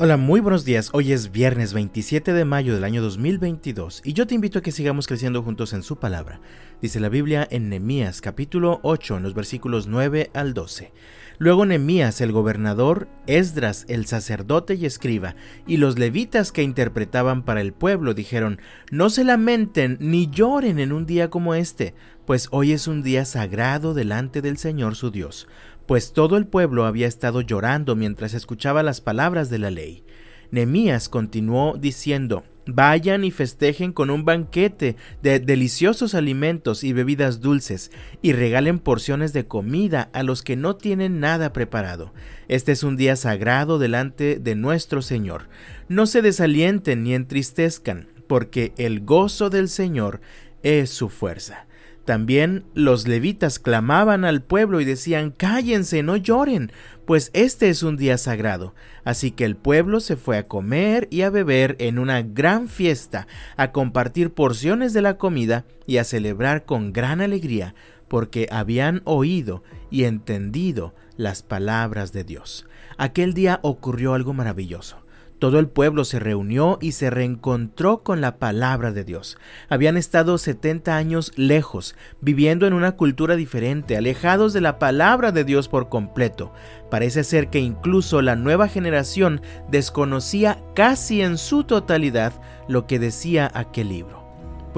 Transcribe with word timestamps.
Hola, 0.00 0.16
muy 0.16 0.38
buenos 0.38 0.64
días. 0.64 0.90
Hoy 0.92 1.10
es 1.10 1.32
viernes 1.32 1.74
27 1.74 2.32
de 2.32 2.44
mayo 2.44 2.72
del 2.72 2.84
año 2.84 3.02
2022 3.02 4.02
y 4.04 4.12
yo 4.12 4.28
te 4.28 4.36
invito 4.36 4.60
a 4.60 4.62
que 4.62 4.70
sigamos 4.70 5.08
creciendo 5.08 5.42
juntos 5.42 5.72
en 5.72 5.82
su 5.82 5.96
palabra. 5.96 6.40
Dice 6.80 7.00
la 7.00 7.08
Biblia 7.08 7.48
en 7.50 7.68
Nehemías 7.68 8.20
capítulo 8.20 8.78
8 8.84 9.16
en 9.16 9.24
los 9.24 9.34
versículos 9.34 9.88
9 9.88 10.30
al 10.34 10.54
12. 10.54 10.92
Luego 11.38 11.66
Nehemías 11.66 12.20
el 12.20 12.30
gobernador, 12.30 13.08
Esdras 13.26 13.86
el 13.88 14.06
sacerdote 14.06 14.76
y 14.76 14.86
escriba, 14.86 15.34
y 15.66 15.78
los 15.78 15.98
levitas 15.98 16.52
que 16.52 16.62
interpretaban 16.62 17.44
para 17.44 17.60
el 17.60 17.72
pueblo 17.72 18.14
dijeron, 18.14 18.60
No 18.92 19.10
se 19.10 19.24
lamenten 19.24 19.98
ni 20.00 20.30
lloren 20.30 20.78
en 20.78 20.92
un 20.92 21.06
día 21.06 21.28
como 21.28 21.56
este, 21.56 21.94
pues 22.24 22.46
hoy 22.52 22.70
es 22.70 22.86
un 22.86 23.02
día 23.02 23.24
sagrado 23.24 23.94
delante 23.94 24.42
del 24.42 24.58
Señor 24.58 24.94
su 24.94 25.10
Dios 25.10 25.48
pues 25.88 26.12
todo 26.12 26.36
el 26.36 26.46
pueblo 26.46 26.84
había 26.84 27.06
estado 27.06 27.40
llorando 27.40 27.96
mientras 27.96 28.34
escuchaba 28.34 28.82
las 28.82 29.00
palabras 29.00 29.48
de 29.48 29.58
la 29.58 29.70
ley. 29.70 30.04
Nemías 30.50 31.08
continuó 31.08 31.78
diciendo, 31.78 32.44
Vayan 32.66 33.24
y 33.24 33.30
festejen 33.30 33.94
con 33.94 34.10
un 34.10 34.26
banquete 34.26 34.96
de 35.22 35.40
deliciosos 35.40 36.14
alimentos 36.14 36.84
y 36.84 36.92
bebidas 36.92 37.40
dulces, 37.40 37.90
y 38.20 38.34
regalen 38.34 38.80
porciones 38.80 39.32
de 39.32 39.46
comida 39.46 40.10
a 40.12 40.22
los 40.22 40.42
que 40.42 40.56
no 40.56 40.76
tienen 40.76 41.20
nada 41.20 41.54
preparado. 41.54 42.12
Este 42.48 42.72
es 42.72 42.82
un 42.82 42.98
día 42.98 43.16
sagrado 43.16 43.78
delante 43.78 44.38
de 44.38 44.54
nuestro 44.56 45.00
Señor. 45.00 45.48
No 45.88 46.04
se 46.04 46.20
desalienten 46.20 47.02
ni 47.02 47.14
entristezcan, 47.14 48.08
porque 48.26 48.74
el 48.76 49.00
gozo 49.00 49.48
del 49.48 49.70
Señor 49.70 50.20
es 50.62 50.90
su 50.90 51.08
fuerza. 51.08 51.67
También 52.08 52.64
los 52.72 53.06
levitas 53.06 53.58
clamaban 53.58 54.24
al 54.24 54.40
pueblo 54.40 54.80
y 54.80 54.86
decían, 54.86 55.30
Cállense, 55.30 56.02
no 56.02 56.16
lloren, 56.16 56.72
pues 57.04 57.30
este 57.34 57.68
es 57.68 57.82
un 57.82 57.98
día 57.98 58.16
sagrado. 58.16 58.74
Así 59.04 59.30
que 59.30 59.44
el 59.44 59.56
pueblo 59.56 60.00
se 60.00 60.16
fue 60.16 60.38
a 60.38 60.48
comer 60.48 61.06
y 61.10 61.20
a 61.20 61.28
beber 61.28 61.76
en 61.78 61.98
una 61.98 62.22
gran 62.22 62.70
fiesta, 62.70 63.26
a 63.58 63.72
compartir 63.72 64.32
porciones 64.32 64.94
de 64.94 65.02
la 65.02 65.18
comida 65.18 65.66
y 65.86 65.98
a 65.98 66.04
celebrar 66.04 66.64
con 66.64 66.94
gran 66.94 67.20
alegría, 67.20 67.74
porque 68.08 68.48
habían 68.50 69.02
oído 69.04 69.62
y 69.90 70.04
entendido 70.04 70.94
las 71.18 71.42
palabras 71.42 72.14
de 72.14 72.24
Dios. 72.24 72.64
Aquel 72.96 73.34
día 73.34 73.60
ocurrió 73.62 74.14
algo 74.14 74.32
maravilloso. 74.32 74.96
Todo 75.38 75.60
el 75.60 75.68
pueblo 75.68 76.04
se 76.04 76.18
reunió 76.18 76.78
y 76.80 76.92
se 76.92 77.10
reencontró 77.10 78.02
con 78.02 78.20
la 78.20 78.38
palabra 78.38 78.90
de 78.90 79.04
Dios. 79.04 79.38
Habían 79.68 79.96
estado 79.96 80.36
70 80.36 80.96
años 80.96 81.32
lejos, 81.36 81.94
viviendo 82.20 82.66
en 82.66 82.72
una 82.72 82.92
cultura 82.92 83.36
diferente, 83.36 83.96
alejados 83.96 84.52
de 84.52 84.60
la 84.60 84.80
palabra 84.80 85.30
de 85.30 85.44
Dios 85.44 85.68
por 85.68 85.88
completo. 85.88 86.52
Parece 86.90 87.22
ser 87.22 87.50
que 87.50 87.60
incluso 87.60 88.20
la 88.20 88.34
nueva 88.34 88.66
generación 88.66 89.40
desconocía 89.70 90.60
casi 90.74 91.22
en 91.22 91.38
su 91.38 91.62
totalidad 91.62 92.32
lo 92.66 92.88
que 92.88 92.98
decía 92.98 93.48
aquel 93.54 93.90
libro. 93.90 94.17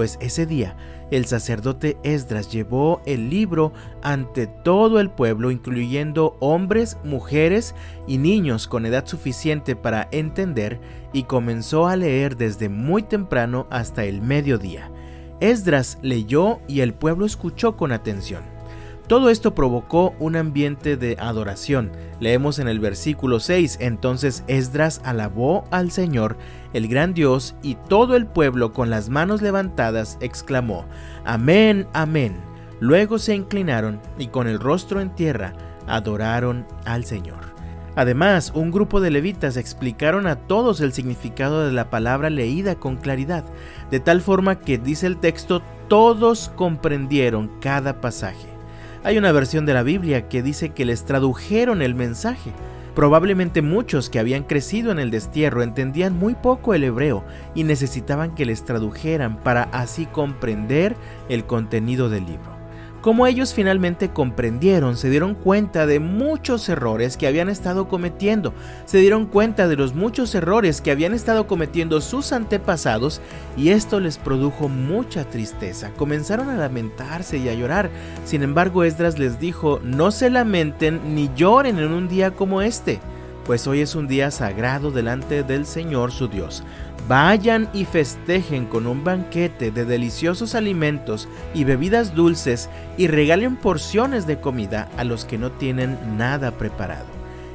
Pues 0.00 0.16
ese 0.22 0.46
día 0.46 0.78
el 1.10 1.26
sacerdote 1.26 1.98
Esdras 2.04 2.50
llevó 2.50 3.02
el 3.04 3.28
libro 3.28 3.74
ante 4.02 4.46
todo 4.46 4.98
el 4.98 5.10
pueblo, 5.10 5.50
incluyendo 5.50 6.38
hombres, 6.40 6.96
mujeres 7.04 7.74
y 8.06 8.16
niños 8.16 8.66
con 8.66 8.86
edad 8.86 9.04
suficiente 9.04 9.76
para 9.76 10.08
entender, 10.10 10.80
y 11.12 11.24
comenzó 11.24 11.86
a 11.86 11.96
leer 11.96 12.38
desde 12.38 12.70
muy 12.70 13.02
temprano 13.02 13.66
hasta 13.68 14.04
el 14.04 14.22
mediodía. 14.22 14.90
Esdras 15.40 15.98
leyó 16.00 16.60
y 16.66 16.80
el 16.80 16.94
pueblo 16.94 17.26
escuchó 17.26 17.76
con 17.76 17.92
atención. 17.92 18.49
Todo 19.10 19.28
esto 19.28 19.56
provocó 19.56 20.14
un 20.20 20.36
ambiente 20.36 20.96
de 20.96 21.16
adoración. 21.18 21.90
Leemos 22.20 22.60
en 22.60 22.68
el 22.68 22.78
versículo 22.78 23.40
6, 23.40 23.78
entonces 23.80 24.44
Esdras 24.46 25.00
alabó 25.02 25.64
al 25.72 25.90
Señor, 25.90 26.36
el 26.74 26.86
gran 26.86 27.12
Dios, 27.12 27.56
y 27.60 27.74
todo 27.74 28.14
el 28.14 28.28
pueblo 28.28 28.72
con 28.72 28.88
las 28.88 29.08
manos 29.08 29.42
levantadas 29.42 30.16
exclamó, 30.20 30.84
Amén, 31.24 31.88
amén. 31.92 32.36
Luego 32.78 33.18
se 33.18 33.34
inclinaron 33.34 34.00
y 34.16 34.28
con 34.28 34.46
el 34.46 34.60
rostro 34.60 35.00
en 35.00 35.12
tierra 35.12 35.54
adoraron 35.88 36.64
al 36.84 37.04
Señor. 37.04 37.52
Además, 37.96 38.52
un 38.54 38.70
grupo 38.70 39.00
de 39.00 39.10
levitas 39.10 39.56
explicaron 39.56 40.28
a 40.28 40.36
todos 40.36 40.80
el 40.80 40.92
significado 40.92 41.66
de 41.66 41.72
la 41.72 41.90
palabra 41.90 42.30
leída 42.30 42.76
con 42.76 42.94
claridad, 42.96 43.44
de 43.90 43.98
tal 43.98 44.20
forma 44.20 44.60
que, 44.60 44.78
dice 44.78 45.08
el 45.08 45.16
texto, 45.16 45.62
todos 45.88 46.52
comprendieron 46.54 47.50
cada 47.60 48.00
pasaje. 48.00 48.49
Hay 49.02 49.16
una 49.16 49.32
versión 49.32 49.64
de 49.64 49.72
la 49.72 49.82
Biblia 49.82 50.28
que 50.28 50.42
dice 50.42 50.70
que 50.70 50.84
les 50.84 51.06
tradujeron 51.06 51.80
el 51.80 51.94
mensaje. 51.94 52.52
Probablemente 52.94 53.62
muchos 53.62 54.10
que 54.10 54.18
habían 54.18 54.42
crecido 54.42 54.92
en 54.92 54.98
el 54.98 55.10
destierro 55.10 55.62
entendían 55.62 56.18
muy 56.18 56.34
poco 56.34 56.74
el 56.74 56.84
hebreo 56.84 57.24
y 57.54 57.64
necesitaban 57.64 58.34
que 58.34 58.44
les 58.44 58.62
tradujeran 58.62 59.38
para 59.38 59.62
así 59.72 60.04
comprender 60.04 60.96
el 61.30 61.46
contenido 61.46 62.10
del 62.10 62.26
libro. 62.26 62.59
Como 63.00 63.26
ellos 63.26 63.54
finalmente 63.54 64.10
comprendieron, 64.10 64.98
se 64.98 65.08
dieron 65.08 65.34
cuenta 65.34 65.86
de 65.86 66.00
muchos 66.00 66.68
errores 66.68 67.16
que 67.16 67.26
habían 67.26 67.48
estado 67.48 67.88
cometiendo, 67.88 68.52
se 68.84 68.98
dieron 68.98 69.24
cuenta 69.24 69.68
de 69.68 69.76
los 69.76 69.94
muchos 69.94 70.34
errores 70.34 70.82
que 70.82 70.90
habían 70.90 71.14
estado 71.14 71.46
cometiendo 71.46 72.02
sus 72.02 72.32
antepasados 72.32 73.22
y 73.56 73.70
esto 73.70 74.00
les 74.00 74.18
produjo 74.18 74.68
mucha 74.68 75.24
tristeza. 75.24 75.92
Comenzaron 75.96 76.50
a 76.50 76.56
lamentarse 76.56 77.38
y 77.38 77.48
a 77.48 77.54
llorar. 77.54 77.88
Sin 78.26 78.42
embargo, 78.42 78.84
Esdras 78.84 79.18
les 79.18 79.40
dijo, 79.40 79.80
no 79.82 80.10
se 80.10 80.28
lamenten 80.28 81.14
ni 81.14 81.30
lloren 81.34 81.78
en 81.78 81.92
un 81.92 82.06
día 82.06 82.32
como 82.32 82.60
este 82.60 83.00
pues 83.44 83.66
hoy 83.66 83.80
es 83.80 83.94
un 83.94 84.08
día 84.08 84.30
sagrado 84.30 84.90
delante 84.90 85.42
del 85.42 85.66
Señor 85.66 86.12
su 86.12 86.28
Dios. 86.28 86.62
Vayan 87.08 87.68
y 87.72 87.84
festejen 87.84 88.66
con 88.66 88.86
un 88.86 89.02
banquete 89.02 89.70
de 89.70 89.84
deliciosos 89.84 90.54
alimentos 90.54 91.28
y 91.54 91.64
bebidas 91.64 92.14
dulces 92.14 92.68
y 92.96 93.08
regalen 93.08 93.56
porciones 93.56 94.26
de 94.26 94.40
comida 94.40 94.88
a 94.96 95.04
los 95.04 95.24
que 95.24 95.38
no 95.38 95.50
tienen 95.50 95.98
nada 96.16 96.52
preparado. 96.52 97.06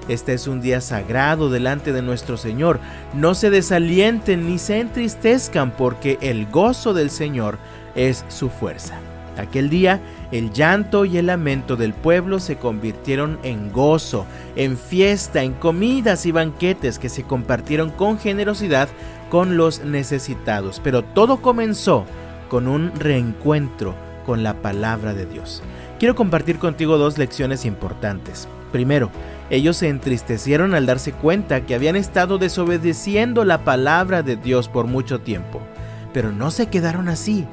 Este 0.07 0.33
es 0.33 0.47
un 0.47 0.61
día 0.61 0.81
sagrado 0.81 1.49
delante 1.49 1.91
de 1.91 2.01
nuestro 2.01 2.37
Señor. 2.37 2.79
No 3.13 3.33
se 3.33 3.49
desalienten 3.49 4.47
ni 4.47 4.59
se 4.59 4.79
entristezcan 4.79 5.71
porque 5.71 6.17
el 6.21 6.45
gozo 6.47 6.93
del 6.93 7.09
Señor 7.09 7.57
es 7.95 8.23
su 8.27 8.49
fuerza. 8.49 8.99
Aquel 9.37 9.69
día 9.69 9.99
el 10.31 10.51
llanto 10.51 11.05
y 11.05 11.17
el 11.17 11.27
lamento 11.27 11.75
del 11.75 11.93
pueblo 11.93 12.39
se 12.39 12.57
convirtieron 12.57 13.39
en 13.43 13.71
gozo, 13.71 14.25
en 14.55 14.77
fiesta, 14.77 15.43
en 15.43 15.53
comidas 15.53 16.25
y 16.25 16.31
banquetes 16.31 16.99
que 16.99 17.09
se 17.09 17.23
compartieron 17.23 17.89
con 17.89 18.17
generosidad 18.17 18.89
con 19.29 19.57
los 19.57 19.83
necesitados. 19.83 20.81
Pero 20.83 21.03
todo 21.03 21.41
comenzó 21.41 22.05
con 22.49 22.67
un 22.67 22.91
reencuentro 22.95 23.95
con 24.25 24.43
la 24.43 24.55
palabra 24.55 25.13
de 25.13 25.25
Dios. 25.25 25.61
Quiero 25.99 26.15
compartir 26.15 26.59
contigo 26.59 26.97
dos 26.97 27.17
lecciones 27.17 27.65
importantes. 27.65 28.47
Primero, 28.71 29.09
ellos 29.49 29.77
se 29.77 29.89
entristecieron 29.89 30.73
al 30.73 30.85
darse 30.85 31.11
cuenta 31.11 31.61
que 31.61 31.75
habían 31.75 31.95
estado 31.95 32.37
desobedeciendo 32.37 33.45
la 33.45 33.63
palabra 33.63 34.23
de 34.23 34.35
Dios 34.35 34.67
por 34.67 34.87
mucho 34.87 35.19
tiempo. 35.19 35.61
Pero 36.13 36.31
no 36.31 36.51
se 36.51 36.67
quedaron 36.67 37.07
así 37.07 37.45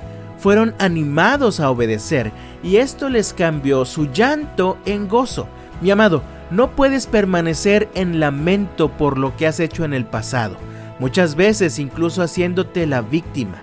fueron 0.43 0.75
animados 0.81 1.61
a 1.61 1.71
obedecer 1.71 2.33
y 2.65 2.77
esto 2.79 3.09
les 3.09 3.33
cambió 3.33 3.85
su 3.85 4.11
llanto 4.11 4.77
en 4.87 5.07
gozo. 5.07 5.47
Mi 5.81 5.93
amado, 5.93 6.25
no 6.51 6.73
puedes 6.73 7.07
permanecer 7.07 7.89
en 7.95 8.19
lamento 8.19 8.91
por 8.91 9.19
lo 9.19 9.37
que 9.37 9.47
has 9.47 9.61
hecho 9.61 9.85
en 9.85 9.95
el 9.95 10.05
pasado, 10.05 10.57
muchas 10.99 11.37
veces 11.37 11.79
incluso 11.79 12.23
haciéndote 12.23 12.87
la 12.89 13.03
víctima. 13.03 13.63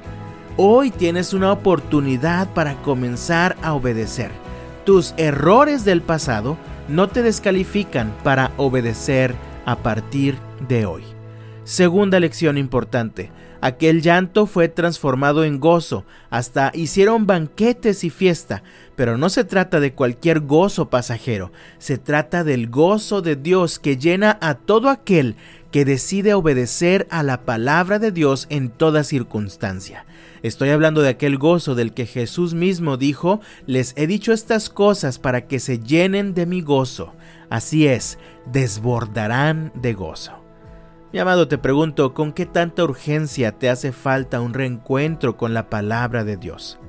Hoy 0.55 0.89
tienes 0.89 1.33
una 1.33 1.51
oportunidad 1.51 2.47
para 2.53 2.75
comenzar 2.81 3.57
a 3.61 3.73
obedecer. 3.73 4.31
Tus 4.85 5.13
errores 5.17 5.83
del 5.83 6.01
pasado 6.01 6.57
no 6.87 7.09
te 7.09 7.21
descalifican 7.21 8.13
para 8.23 8.51
obedecer 8.55 9.35
a 9.65 9.75
partir 9.75 10.37
de 10.67 10.85
hoy. 10.85 11.18
Segunda 11.69 12.19
lección 12.19 12.57
importante. 12.57 13.31
Aquel 13.61 14.01
llanto 14.01 14.47
fue 14.47 14.69
transformado 14.69 15.43
en 15.43 15.59
gozo, 15.59 16.03
hasta 16.31 16.71
hicieron 16.73 17.27
banquetes 17.27 18.03
y 18.03 18.09
fiesta, 18.09 18.63
pero 18.95 19.19
no 19.19 19.29
se 19.29 19.43
trata 19.43 19.79
de 19.79 19.93
cualquier 19.93 20.39
gozo 20.39 20.89
pasajero, 20.89 21.51
se 21.77 21.99
trata 21.99 22.43
del 22.43 22.71
gozo 22.71 23.21
de 23.21 23.35
Dios 23.35 23.77
que 23.77 23.97
llena 23.97 24.39
a 24.41 24.55
todo 24.55 24.89
aquel 24.89 25.35
que 25.69 25.85
decide 25.85 26.33
obedecer 26.33 27.05
a 27.11 27.21
la 27.21 27.45
palabra 27.45 27.99
de 27.99 28.11
Dios 28.11 28.47
en 28.49 28.69
toda 28.69 29.03
circunstancia. 29.03 30.07
Estoy 30.41 30.69
hablando 30.69 31.03
de 31.03 31.09
aquel 31.09 31.37
gozo 31.37 31.75
del 31.75 31.93
que 31.93 32.07
Jesús 32.07 32.55
mismo 32.55 32.97
dijo, 32.97 33.41
les 33.67 33.93
he 33.95 34.07
dicho 34.07 34.33
estas 34.33 34.71
cosas 34.71 35.19
para 35.19 35.45
que 35.45 35.59
se 35.59 35.77
llenen 35.77 36.33
de 36.33 36.47
mi 36.47 36.61
gozo. 36.61 37.13
Así 37.51 37.85
es, 37.85 38.17
desbordarán 38.51 39.71
de 39.75 39.93
gozo. 39.93 40.38
Mi 41.11 41.19
amado, 41.19 41.47
te 41.47 41.57
pregunto, 41.57 42.13
¿con 42.13 42.31
qué 42.31 42.45
tanta 42.45 42.83
urgencia 42.83 43.51
te 43.51 43.69
hace 43.69 43.91
falta 43.91 44.41
un 44.41 44.53
reencuentro 44.53 45.37
con 45.37 45.53
la 45.53 45.69
palabra 45.69 46.23
de 46.23 46.37
Dios? 46.37 46.79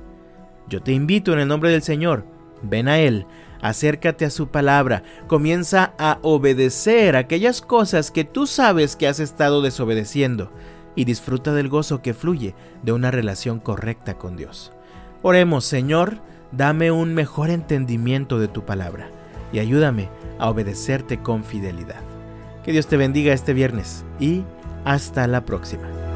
Yo 0.69 0.81
te 0.81 0.91
invito 0.91 1.33
en 1.33 1.39
el 1.39 1.47
nombre 1.47 1.71
del 1.71 1.81
Señor, 1.81 2.25
ven 2.61 2.87
a 2.87 2.99
Él, 2.99 3.25
Acércate 3.61 4.25
a 4.25 4.31
su 4.31 4.47
palabra, 4.47 5.03
comienza 5.27 5.93
a 5.99 6.17
obedecer 6.23 7.15
aquellas 7.15 7.61
cosas 7.61 8.09
que 8.09 8.23
tú 8.23 8.47
sabes 8.47 8.95
que 8.95 9.07
has 9.07 9.19
estado 9.19 9.61
desobedeciendo 9.61 10.51
y 10.95 11.05
disfruta 11.05 11.53
del 11.53 11.69
gozo 11.69 12.01
que 12.01 12.15
fluye 12.15 12.55
de 12.81 12.91
una 12.91 13.11
relación 13.11 13.59
correcta 13.59 14.17
con 14.17 14.35
Dios. 14.35 14.73
Oremos, 15.21 15.63
Señor, 15.63 16.17
dame 16.51 16.91
un 16.91 17.13
mejor 17.13 17.51
entendimiento 17.51 18.39
de 18.39 18.47
tu 18.47 18.65
palabra 18.65 19.09
y 19.53 19.59
ayúdame 19.59 20.09
a 20.39 20.49
obedecerte 20.49 21.19
con 21.19 21.43
fidelidad. 21.43 22.10
Que 22.63 22.71
Dios 22.71 22.87
te 22.87 22.97
bendiga 22.97 23.33
este 23.33 23.53
viernes 23.53 24.05
y 24.19 24.43
hasta 24.85 25.27
la 25.27 25.45
próxima. 25.45 26.10